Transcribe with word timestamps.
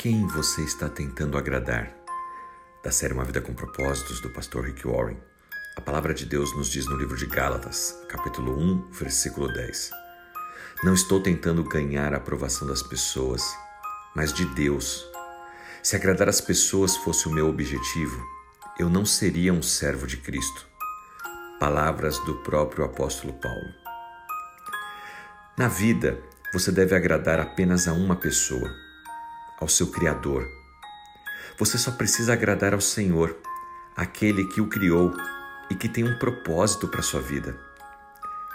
quem 0.00 0.26
você 0.26 0.62
está 0.62 0.88
tentando 0.88 1.36
agradar? 1.36 1.94
Da 2.82 2.90
série 2.90 3.12
Uma 3.12 3.22
Vida 3.22 3.42
com 3.42 3.52
Propósitos, 3.52 4.18
do 4.22 4.30
pastor 4.30 4.64
Rick 4.64 4.88
Warren. 4.88 5.18
A 5.76 5.82
palavra 5.82 6.14
de 6.14 6.24
Deus 6.24 6.56
nos 6.56 6.70
diz 6.70 6.86
no 6.86 6.96
livro 6.96 7.18
de 7.18 7.26
Gálatas, 7.26 7.94
capítulo 8.08 8.58
1, 8.58 8.92
versículo 8.92 9.52
10. 9.52 9.90
Não 10.82 10.94
estou 10.94 11.22
tentando 11.22 11.62
ganhar 11.62 12.14
a 12.14 12.16
aprovação 12.16 12.66
das 12.66 12.82
pessoas, 12.82 13.44
mas 14.16 14.32
de 14.32 14.46
Deus. 14.46 15.06
Se 15.82 15.96
agradar 15.96 16.30
as 16.30 16.40
pessoas 16.40 16.96
fosse 16.96 17.28
o 17.28 17.30
meu 17.30 17.50
objetivo, 17.50 18.26
eu 18.78 18.88
não 18.88 19.04
seria 19.04 19.52
um 19.52 19.60
servo 19.60 20.06
de 20.06 20.16
Cristo. 20.16 20.66
Palavras 21.58 22.18
do 22.20 22.36
próprio 22.36 22.86
apóstolo 22.86 23.34
Paulo. 23.34 23.68
Na 25.58 25.68
vida, 25.68 26.18
você 26.54 26.72
deve 26.72 26.96
agradar 26.96 27.38
apenas 27.38 27.86
a 27.86 27.92
uma 27.92 28.16
pessoa, 28.16 28.74
ao 29.60 29.68
seu 29.68 29.88
Criador. 29.88 30.48
Você 31.58 31.76
só 31.76 31.90
precisa 31.90 32.32
agradar 32.32 32.72
ao 32.72 32.80
Senhor, 32.80 33.36
aquele 33.94 34.46
que 34.46 34.60
o 34.60 34.68
criou 34.68 35.14
e 35.70 35.74
que 35.74 35.88
tem 35.88 36.04
um 36.04 36.18
propósito 36.18 36.88
para 36.88 37.02
sua 37.02 37.20
vida. 37.20 37.58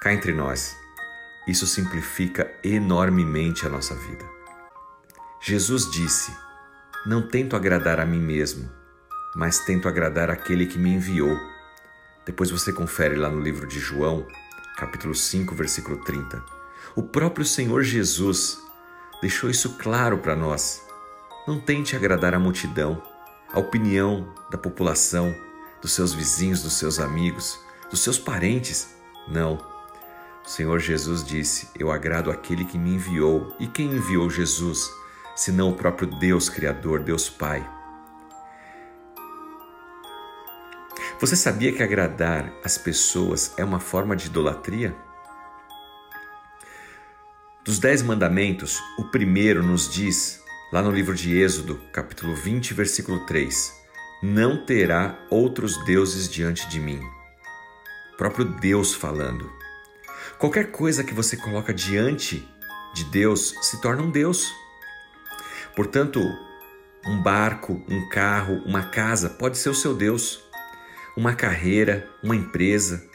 Cá 0.00 0.12
entre 0.12 0.32
nós, 0.32 0.76
isso 1.46 1.66
simplifica 1.66 2.50
enormemente 2.64 3.66
a 3.66 3.68
nossa 3.68 3.94
vida. 3.94 4.24
Jesus 5.40 5.90
disse: 5.90 6.34
Não 7.04 7.28
tento 7.28 7.54
agradar 7.54 8.00
a 8.00 8.06
mim 8.06 8.20
mesmo, 8.20 8.70
mas 9.36 9.58
tento 9.60 9.86
agradar 9.86 10.30
aquele 10.30 10.66
que 10.66 10.78
me 10.78 10.90
enviou. 10.90 11.38
Depois 12.24 12.50
você 12.50 12.72
confere 12.72 13.16
lá 13.16 13.28
no 13.28 13.40
livro 13.40 13.66
de 13.66 13.78
João, 13.78 14.26
capítulo 14.78 15.14
5, 15.14 15.54
versículo 15.54 16.02
30. 16.02 16.42
O 16.96 17.02
próprio 17.02 17.44
Senhor 17.44 17.82
Jesus 17.82 18.58
deixou 19.20 19.50
isso 19.50 19.76
claro 19.76 20.18
para 20.18 20.34
nós. 20.34 20.82
Não 21.46 21.60
tente 21.60 21.94
agradar 21.94 22.32
a 22.32 22.38
multidão, 22.38 23.02
a 23.52 23.58
opinião 23.58 24.32
da 24.50 24.56
população, 24.56 25.34
dos 25.82 25.92
seus 25.92 26.14
vizinhos, 26.14 26.62
dos 26.62 26.78
seus 26.78 26.98
amigos, 26.98 27.60
dos 27.90 28.00
seus 28.00 28.18
parentes. 28.18 28.96
Não. 29.28 29.58
O 30.42 30.48
Senhor 30.48 30.78
Jesus 30.78 31.22
disse: 31.22 31.68
Eu 31.78 31.92
agrado 31.92 32.30
aquele 32.30 32.64
que 32.64 32.78
me 32.78 32.94
enviou. 32.94 33.54
E 33.60 33.66
quem 33.66 33.92
enviou 33.92 34.30
Jesus, 34.30 34.90
senão 35.36 35.68
o 35.68 35.76
próprio 35.76 36.08
Deus 36.08 36.48
Criador, 36.48 37.00
Deus 37.00 37.28
Pai? 37.28 37.68
Você 41.20 41.36
sabia 41.36 41.72
que 41.72 41.82
agradar 41.82 42.50
as 42.64 42.78
pessoas 42.78 43.52
é 43.58 43.64
uma 43.64 43.80
forma 43.80 44.16
de 44.16 44.26
idolatria? 44.26 44.96
Dos 47.62 47.78
Dez 47.78 48.02
Mandamentos, 48.02 48.82
o 48.98 49.04
primeiro 49.04 49.62
nos 49.62 49.92
diz 49.92 50.43
Lá 50.74 50.82
no 50.82 50.90
livro 50.90 51.14
de 51.14 51.40
Êxodo, 51.40 51.80
capítulo 51.92 52.34
20, 52.34 52.74
versículo 52.74 53.24
3: 53.26 53.72
Não 54.20 54.66
terá 54.66 55.16
outros 55.30 55.76
deuses 55.84 56.28
diante 56.28 56.68
de 56.68 56.80
mim. 56.80 57.00
O 58.12 58.16
próprio 58.16 58.44
Deus 58.44 58.92
falando. 58.92 59.48
Qualquer 60.36 60.72
coisa 60.72 61.04
que 61.04 61.14
você 61.14 61.36
coloca 61.36 61.72
diante 61.72 62.44
de 62.92 63.04
Deus 63.04 63.54
se 63.62 63.80
torna 63.80 64.02
um 64.02 64.10
Deus. 64.10 64.52
Portanto, 65.76 66.18
um 67.06 67.22
barco, 67.22 67.80
um 67.88 68.08
carro, 68.08 68.60
uma 68.66 68.82
casa 68.82 69.30
pode 69.30 69.56
ser 69.56 69.68
o 69.68 69.74
seu 69.76 69.94
Deus. 69.94 70.42
Uma 71.16 71.36
carreira, 71.36 72.10
uma 72.20 72.34
empresa, 72.34 73.08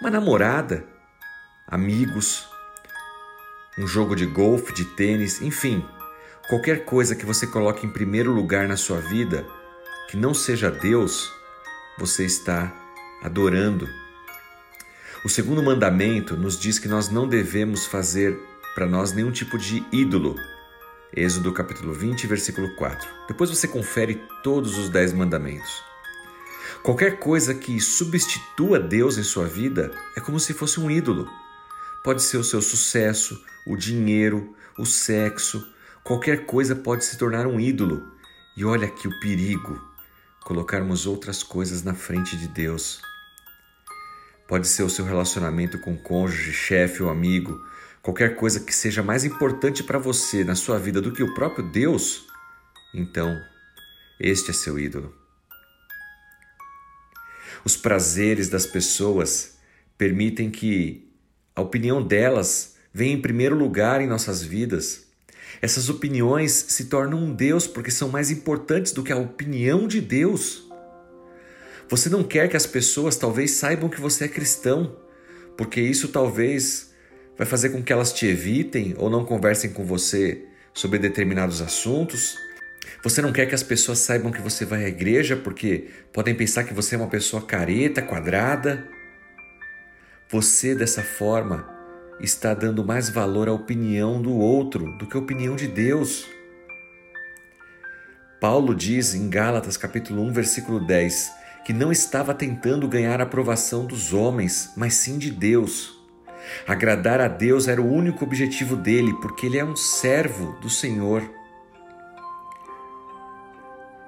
uma 0.00 0.10
namorada, 0.10 0.84
amigos, 1.68 2.48
um 3.78 3.86
jogo 3.86 4.16
de 4.16 4.26
golfe, 4.26 4.74
de 4.74 4.84
tênis, 4.84 5.40
enfim, 5.40 5.86
Qualquer 6.48 6.84
coisa 6.84 7.16
que 7.16 7.26
você 7.26 7.44
coloque 7.44 7.84
em 7.84 7.90
primeiro 7.90 8.32
lugar 8.32 8.68
na 8.68 8.76
sua 8.76 9.00
vida, 9.00 9.44
que 10.08 10.16
não 10.16 10.32
seja 10.32 10.70
Deus, 10.70 11.28
você 11.98 12.24
está 12.24 12.72
adorando. 13.20 13.88
O 15.24 15.28
segundo 15.28 15.60
mandamento 15.60 16.36
nos 16.36 16.56
diz 16.56 16.78
que 16.78 16.86
nós 16.86 17.08
não 17.08 17.28
devemos 17.28 17.84
fazer 17.84 18.38
para 18.76 18.86
nós 18.86 19.12
nenhum 19.12 19.32
tipo 19.32 19.58
de 19.58 19.84
ídolo. 19.90 20.36
Êxodo 21.12 21.52
capítulo 21.52 21.92
20, 21.92 22.28
versículo 22.28 22.76
4. 22.76 23.08
Depois 23.26 23.50
você 23.50 23.66
confere 23.66 24.22
todos 24.44 24.78
os 24.78 24.88
dez 24.88 25.12
mandamentos. 25.12 25.82
Qualquer 26.80 27.18
coisa 27.18 27.56
que 27.56 27.80
substitua 27.80 28.78
Deus 28.78 29.18
em 29.18 29.24
sua 29.24 29.46
vida 29.46 29.90
é 30.16 30.20
como 30.20 30.38
se 30.38 30.54
fosse 30.54 30.78
um 30.78 30.88
ídolo. 30.88 31.28
Pode 32.04 32.22
ser 32.22 32.36
o 32.36 32.44
seu 32.44 32.62
sucesso, 32.62 33.44
o 33.66 33.76
dinheiro, 33.76 34.54
o 34.78 34.86
sexo, 34.86 35.74
Qualquer 36.06 36.46
coisa 36.46 36.76
pode 36.76 37.04
se 37.04 37.18
tornar 37.18 37.48
um 37.48 37.58
ídolo. 37.58 38.12
E 38.56 38.64
olha 38.64 38.86
aqui 38.86 39.08
o 39.08 39.18
perigo: 39.18 39.76
colocarmos 40.44 41.04
outras 41.04 41.42
coisas 41.42 41.82
na 41.82 41.94
frente 41.94 42.36
de 42.36 42.46
Deus. 42.46 43.02
Pode 44.46 44.68
ser 44.68 44.84
o 44.84 44.88
seu 44.88 45.04
relacionamento 45.04 45.80
com 45.80 45.98
cônjuge, 45.98 46.52
chefe 46.52 47.02
ou 47.02 47.10
amigo, 47.10 47.60
qualquer 48.00 48.36
coisa 48.36 48.60
que 48.60 48.72
seja 48.72 49.02
mais 49.02 49.24
importante 49.24 49.82
para 49.82 49.98
você 49.98 50.44
na 50.44 50.54
sua 50.54 50.78
vida 50.78 51.00
do 51.00 51.10
que 51.10 51.24
o 51.24 51.34
próprio 51.34 51.68
Deus. 51.72 52.24
Então, 52.94 53.36
este 54.20 54.52
é 54.52 54.54
seu 54.54 54.78
ídolo. 54.78 55.12
Os 57.64 57.76
prazeres 57.76 58.48
das 58.48 58.64
pessoas 58.64 59.58
permitem 59.98 60.52
que 60.52 61.12
a 61.56 61.60
opinião 61.62 62.00
delas 62.00 62.76
venha 62.94 63.12
em 63.12 63.20
primeiro 63.20 63.56
lugar 63.56 64.00
em 64.00 64.06
nossas 64.06 64.40
vidas. 64.40 65.05
Essas 65.60 65.88
opiniões 65.88 66.52
se 66.52 66.86
tornam 66.86 67.18
um 67.18 67.34
Deus 67.34 67.66
porque 67.66 67.90
são 67.90 68.08
mais 68.08 68.30
importantes 68.30 68.92
do 68.92 69.02
que 69.02 69.12
a 69.12 69.16
opinião 69.16 69.86
de 69.86 70.00
Deus. 70.00 70.66
Você 71.88 72.08
não 72.08 72.24
quer 72.24 72.48
que 72.48 72.56
as 72.56 72.66
pessoas 72.66 73.16
talvez 73.16 73.52
saibam 73.52 73.88
que 73.88 74.00
você 74.00 74.24
é 74.24 74.28
cristão, 74.28 74.96
porque 75.56 75.80
isso 75.80 76.08
talvez 76.08 76.90
vai 77.36 77.46
fazer 77.46 77.70
com 77.70 77.82
que 77.82 77.92
elas 77.92 78.12
te 78.12 78.26
evitem 78.26 78.94
ou 78.98 79.08
não 79.08 79.24
conversem 79.24 79.70
com 79.70 79.84
você 79.84 80.44
sobre 80.74 80.98
determinados 80.98 81.60
assuntos. 81.60 82.36
Você 83.02 83.22
não 83.22 83.32
quer 83.32 83.46
que 83.46 83.54
as 83.54 83.62
pessoas 83.62 83.98
saibam 83.98 84.32
que 84.32 84.40
você 84.40 84.64
vai 84.64 84.84
à 84.84 84.88
igreja 84.88 85.36
porque 85.36 85.88
podem 86.12 86.34
pensar 86.34 86.64
que 86.64 86.74
você 86.74 86.94
é 86.94 86.98
uma 86.98 87.08
pessoa 87.08 87.42
careta, 87.42 88.02
quadrada. 88.02 88.86
Você, 90.28 90.74
dessa 90.74 91.02
forma, 91.02 91.75
está 92.20 92.54
dando 92.54 92.84
mais 92.84 93.08
valor 93.08 93.48
à 93.48 93.52
opinião 93.52 94.20
do 94.20 94.34
outro 94.34 94.96
do 94.98 95.06
que 95.06 95.16
à 95.16 95.20
opinião 95.20 95.54
de 95.54 95.66
Deus. 95.66 96.26
Paulo 98.40 98.74
diz 98.74 99.14
em 99.14 99.28
Gálatas 99.28 99.76
capítulo 99.76 100.22
1, 100.22 100.32
versículo 100.32 100.80
10, 100.80 101.32
que 101.64 101.72
não 101.72 101.90
estava 101.90 102.34
tentando 102.34 102.86
ganhar 102.86 103.20
a 103.20 103.24
aprovação 103.24 103.84
dos 103.84 104.12
homens, 104.12 104.72
mas 104.76 104.94
sim 104.94 105.18
de 105.18 105.30
Deus. 105.30 105.96
Agradar 106.66 107.20
a 107.20 107.28
Deus 107.28 107.66
era 107.66 107.80
o 107.82 107.92
único 107.92 108.24
objetivo 108.24 108.76
dele, 108.76 109.12
porque 109.20 109.46
ele 109.46 109.58
é 109.58 109.64
um 109.64 109.74
servo 109.74 110.52
do 110.60 110.70
Senhor. 110.70 111.22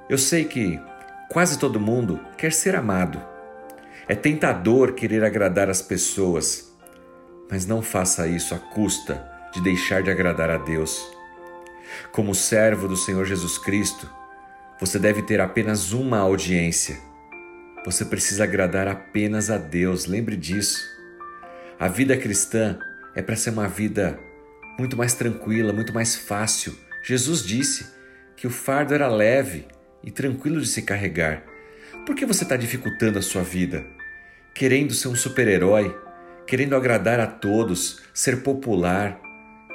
Eu 0.09 0.17
sei 0.17 0.45
que 0.45 0.81
quase 1.29 1.59
todo 1.59 1.81
mundo 1.81 2.21
quer 2.37 2.53
ser 2.53 2.75
amado. 2.77 3.21
É 4.07 4.15
tentador 4.15 4.93
querer 4.93 5.25
agradar 5.25 5.69
as 5.69 5.83
pessoas, 5.83 6.68
mas 7.51 7.67
não 7.67 7.83
faça 7.83 8.27
isso 8.27 8.55
à 8.55 8.59
custa 8.59 9.27
de 9.53 9.61
deixar 9.63 10.03
de 10.03 10.11
agradar 10.11 10.51
a 10.51 10.59
Deus. 10.59 11.11
Como 12.13 12.35
servo 12.35 12.87
do 12.87 12.97
Senhor 12.97 13.25
Jesus 13.25 13.59
Cristo, 13.59 14.09
você 14.81 14.99
deve 14.99 15.23
ter 15.23 15.41
apenas 15.41 15.93
uma 15.93 16.19
audiência. 16.19 16.99
Você 17.85 18.05
precisa 18.05 18.45
agradar 18.45 18.87
apenas 18.87 19.51
a 19.51 19.57
Deus, 19.57 20.07
lembre 20.07 20.37
disso. 20.37 20.81
A 21.79 21.89
vida 21.89 22.17
cristã 22.17 22.79
é 23.15 23.23
para 23.23 23.37
ser 23.37 23.51
uma 23.51 23.69
vida 23.69 24.19
muito 24.79 24.97
mais 24.97 25.15
tranquila, 25.15 25.73
muito 25.73 25.93
mais 25.93 26.15
fácil. 26.15 26.77
Jesus 27.03 27.43
disse 27.43 27.87
que 28.37 28.47
o 28.47 28.51
fardo 28.51 28.95
era 28.95 29.09
leve 29.09 29.67
e 30.05 30.11
tranquilo 30.11 30.61
de 30.61 30.69
se 30.69 30.83
carregar. 30.83 31.43
Por 32.07 32.15
que 32.15 32.27
você 32.27 32.45
está 32.45 32.57
dificultando 32.57 33.19
a 33.19 33.23
sua 33.23 33.43
vida? 33.43 33.85
Querendo 34.55 34.95
ser 34.95 35.09
um 35.09 35.17
super-herói, 35.17 35.95
querendo 36.49 36.75
agradar 36.75 37.21
a 37.21 37.27
todos, 37.27 38.01
ser 38.15 38.43
popular. 38.43 39.21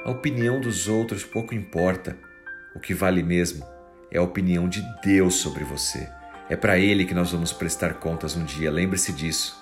A 0.03 0.09
opinião 0.09 0.59
dos 0.59 0.87
outros 0.87 1.23
pouco 1.23 1.53
importa. 1.53 2.17
O 2.75 2.79
que 2.79 2.95
vale 2.95 3.21
mesmo 3.21 3.63
é 4.11 4.17
a 4.17 4.23
opinião 4.23 4.67
de 4.67 4.83
Deus 5.03 5.35
sobre 5.35 5.63
você. 5.63 6.09
É 6.49 6.55
para 6.55 6.79
Ele 6.79 7.05
que 7.05 7.13
nós 7.13 7.31
vamos 7.31 7.53
prestar 7.53 7.93
contas 7.93 8.35
um 8.35 8.43
dia, 8.43 8.71
lembre-se 8.71 9.13
disso. 9.13 9.55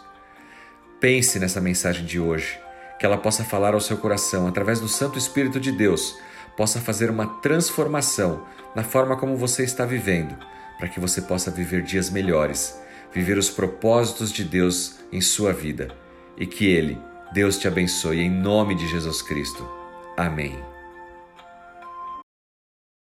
Pense 1.01 1.37
nessa 1.37 1.59
mensagem 1.59 2.05
de 2.05 2.17
hoje, 2.17 2.57
que 2.97 3.05
ela 3.05 3.17
possa 3.17 3.43
falar 3.43 3.73
ao 3.73 3.81
seu 3.81 3.97
coração 3.97 4.47
através 4.47 4.79
do 4.79 4.87
Santo 4.87 5.19
Espírito 5.19 5.59
de 5.59 5.73
Deus, 5.73 6.17
possa 6.55 6.79
fazer 6.79 7.09
uma 7.09 7.27
transformação 7.41 8.47
na 8.73 8.83
forma 8.83 9.17
como 9.17 9.35
você 9.35 9.65
está 9.65 9.85
vivendo, 9.85 10.37
para 10.77 10.87
que 10.87 10.99
você 10.99 11.21
possa 11.21 11.51
viver 11.51 11.81
dias 11.81 12.09
melhores, 12.09 12.79
viver 13.11 13.37
os 13.37 13.49
propósitos 13.49 14.31
de 14.31 14.45
Deus 14.45 14.99
em 15.11 15.19
sua 15.19 15.51
vida 15.51 16.00
e 16.37 16.45
que 16.45 16.65
Ele, 16.65 16.97
Deus 17.33 17.57
te 17.57 17.67
abençoe 17.67 18.19
em 18.19 18.29
nome 18.29 18.75
de 18.75 18.87
Jesus 18.87 19.21
Cristo. 19.21 19.67
Amém. 20.17 20.70